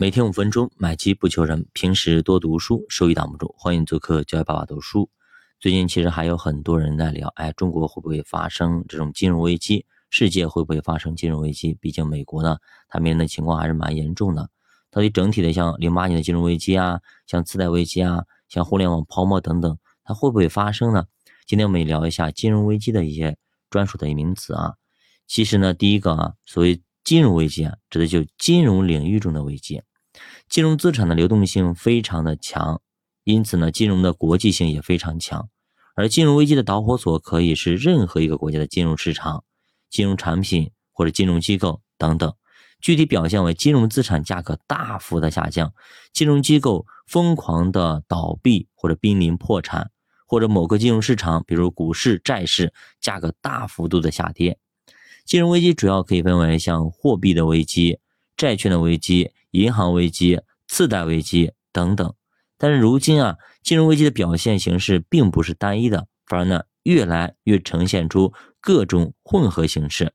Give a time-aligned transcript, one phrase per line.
[0.00, 1.66] 每天五分钟，买基不求人。
[1.72, 3.52] 平时多读书，收益挡不住。
[3.58, 5.10] 欢迎做客教育爸爸读书。
[5.58, 9.84] 最近其实还有很多人在聊，哎，中国会不会发生这种金融危机？
[10.08, 11.74] 世界会不会发生金融危机？
[11.80, 12.58] 毕竟美国呢，
[12.88, 14.48] 它面临的情况还是蛮严重的。
[14.92, 21.06] 到底整体的像零八年的金融危机啊，像次贷危机啊，像互联网泡沫等等，它会不会发生呢？
[21.44, 23.36] 今天我们也聊一下金融危机的一些
[23.68, 24.74] 专属的名词啊。
[25.26, 29.82] 其实呢，第一个啊，所谓金融危机啊，指的就金融领域中的危机。
[30.48, 32.80] 金融资产的流动性非常的强，
[33.24, 35.48] 因此呢，金融的国际性也非常强。
[35.94, 39.44] 而金融危机的导火索可以是任何一个国家的金融市场、
[39.90, 42.32] 金融产品或者金融机构等等。
[42.80, 45.74] 具体表现为金融资产价格大幅的下降，
[46.12, 49.90] 金融机构疯狂的倒闭或者濒临破产，
[50.24, 54.58] 或者某个金融市场，比如股市、债市价格大幅度的下跌。
[55.24, 57.98] 金融危机主要可以分为像货币的危机、
[58.36, 59.32] 债券的危机。
[59.50, 62.14] 银行危机、次贷危机等等，
[62.56, 70.12] 但是如今啊，金融危机的表现形式并不是单一的，反而呢，越来越呈现出各种混合形式。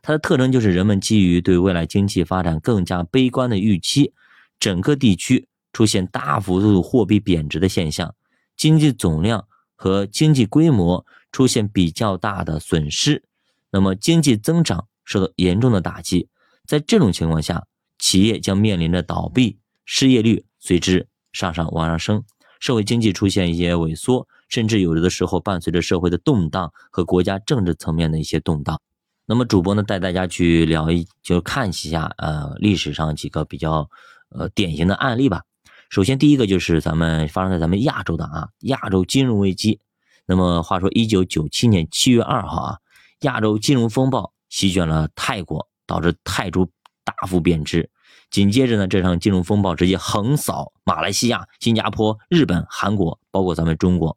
[0.00, 4.12] 它的特征就是人们基于对未来经济发展更加悲观的预期，
[4.60, 8.14] 整个地区出现大幅度货币贬值的现象，
[8.56, 13.24] 经济总量和经济规模出现比较大的损失，
[13.72, 16.28] 那么经济增长受到严重的打击。
[16.64, 17.66] 在这种情况下，
[17.98, 22.24] 企业将面临着倒闭，失业率随之上上往上升，
[22.60, 28.80] 社会经济出现一些萎缩，甚至有的时候伴随着社会的动荡和国家政治层面的一些动荡。
[29.26, 33.90] 那么主播呢带大家去聊一，就看一下呃历史上几个比较
[34.30, 35.42] 呃典型的案例吧。
[35.90, 39.80] 首先第一个就是咱们发生在咱们亚洲的啊亚洲金融危机。
[40.24, 42.78] 那么话说一九九七年七月二号啊，
[43.20, 46.70] 亚洲金融风暴席卷了泰国，导致泰铢。
[47.20, 47.90] 大幅贬值，
[48.30, 54.16] 紧接着呢，这场金融风暴直接横扫马来西亚、新加坡、日本、韩国，包括咱们中国，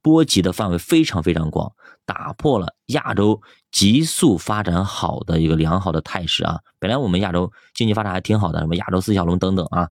[0.00, 1.72] 波及的范围非常非常广，
[2.06, 6.60] 打破了亚洲急速发展好的一个良好的态势啊！
[6.78, 9.88] 本来我们亚洲经济发展还挺好的，什么亚洲四小龙等等啊，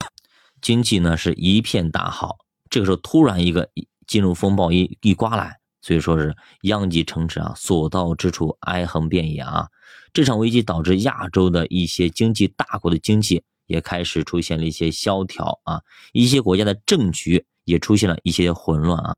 [0.62, 2.38] 经济呢是一片大好。
[2.70, 3.70] 这个时候突然一个
[4.08, 9.68] 金融风暴一一刮来，所以说是殃及城池啊，所到之处哀鸿遍野啊。
[10.12, 15.82] 这场危机导致亚洲的一些经济大国的经济也开始出现了一些萧条啊，
[16.14, 19.16] 一些国家的政局也出现了一些混乱啊，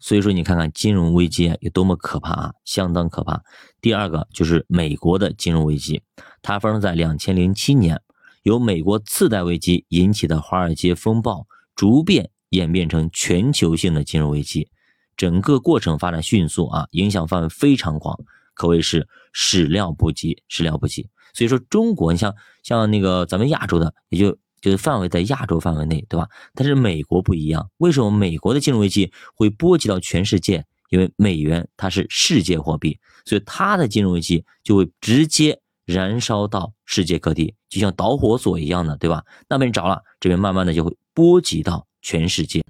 [0.00, 3.40] 所以说你看看金融危机有多么可怕啊，相当可怕。
[3.80, 6.02] 第二个就是美国的金融危机，
[6.42, 8.00] 它发生在两千零七年，
[8.42, 14.68] 由美国次贷危机引起的华尔街风暴，逐渐演变成全球性的金融危机，
[15.16, 18.18] 整个过程发展迅速啊，影响范围非常广。
[18.54, 21.08] 可谓是始料不及，始料不及。
[21.32, 22.32] 所以说，中国你像
[22.62, 26.28] 像那个咱们亚洲的，也就就是范围在亚洲范围内，对吧？
[26.54, 30.64] 但是美国不一样，为什么美国的金融危机会波及到全世界？
[30.90, 39.24] 因为美元它是世界货币，所以它的金融危机就会直接燃烧到世界各地，就像导火索一样的，对吧？
[39.48, 42.63] 那边着了，这边慢慢的就会波及到全世界。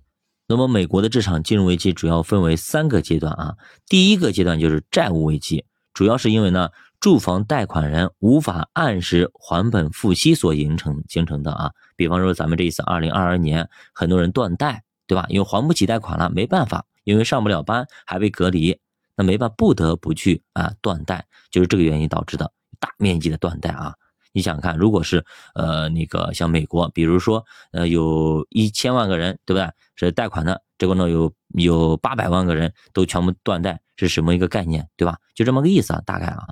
[0.46, 3.56] 那么，美国的这场金融危机主要分为三个阶段啊，
[3.88, 5.64] 第一个阶段就是债务危机。
[5.94, 6.68] 主要是因为呢，
[7.00, 11.70] 住房贷款人无法按时还本付息所形成形成的啊。
[11.96, 15.24] 比方说，咱们这一次二零二二年，很多人断贷，对吧？
[15.30, 18.78] 因为还不起贷款了，没办法，因为上不了班，还被隔离，
[19.16, 23.94] 那没办法，不得不去啊断贷，就是这个原因导致的大面积的断贷啊。
[24.34, 25.24] 你想看，如果是
[25.54, 29.66] 呃那个像美国，比如说呃有一千万个人，对不对？
[29.96, 33.80] 是贷款的，结果呢有有八百万个人都全部断贷。
[33.96, 35.18] 是什么一个概念，对吧？
[35.36, 36.48] 就这么个意思啊，大概啊。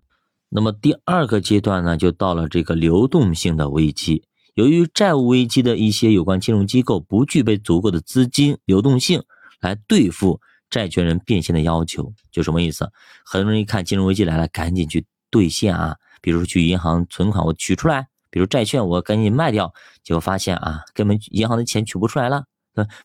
[0.48, 4.22] 那么第二个阶段呢，就到了这个流动性的危机。
[4.54, 9.24] 由于债务危机的一些有关金融机构不具备足够的资金流动性
[9.60, 10.40] 来对付
[10.70, 12.88] 债权人变现的要求，就什么意思？
[13.24, 22.44] 很多人一看金融危机来了，赶紧去兑现啊，比如去银行存款我取出来，比如债券我赶紧卖掉，结果发现啊，根本银行的钱取不出来了，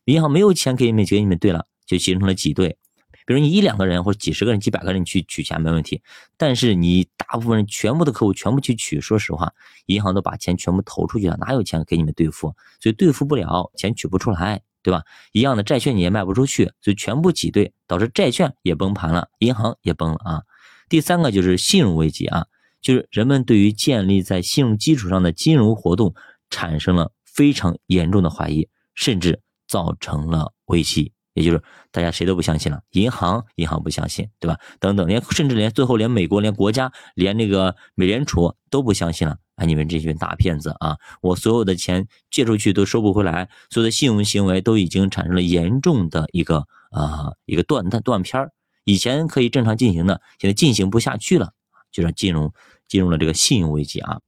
[0.06, 2.78] 银行没有钱给你们给你们兑了，就形成了挤兑。
[3.26, 6.02] 比如你一两个人或者几十个人、几百个人去取钱没问题，
[6.38, 9.52] 但是你大部分人全部的客户全部去取，说实话，
[9.88, 12.56] 银行都把钱全部投出去了，哪有钱给你们兑付？
[12.80, 15.04] 所以兑付不了，钱取不出来，对吧？
[15.34, 20.44] 一样的债券你也卖不出去，所以全部挤兑，导致债券也崩盘了，银行也崩了啊。
[20.88, 22.46] 第三个就是信用危机啊，
[22.82, 26.14] 就是人们对于建立在信用基础上的金融活动
[26.50, 31.14] 产生了非常严重的怀疑，甚至造成了危机。
[31.34, 34.60] 也就是大家谁都不相信了，银行银行不相信，对吧？
[34.80, 39.38] 等等，连甚至连最后连美国连国家连那个美联储都不相信了。
[39.54, 40.98] 啊，你们这群大骗子啊！
[41.22, 48.52] 我所有的钱借出去都收不回来，所有的信用行为都已经产生了严重的一个啊一个断断断片儿。
[48.84, 51.54] 以前可以正常进行的，现在进行不下去了，
[51.92, 52.54] 就是金融
[52.88, 54.20] 进入了这个信用危机啊。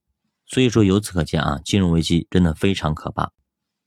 [0.45, 3.31] 所以说，由此可见啊，金融危机真的非常可怕。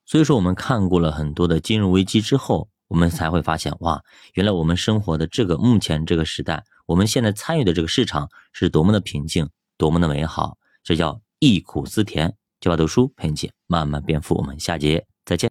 [0.06, 4.02] 所以说，我们看过了很多的金融危机之后，我们才会发现，哇，
[4.34, 11.20] 原来我们生活的这个目前这个时代，我们现在参与的这个市场是多么的平静，多么的美好，这叫。
[11.44, 14.36] 忆苦思甜，就把读书陪你一起慢慢变富。
[14.36, 15.04] 我们下节